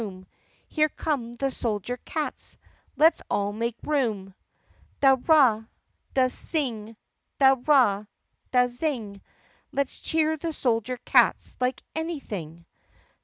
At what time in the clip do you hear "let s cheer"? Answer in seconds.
9.71-10.37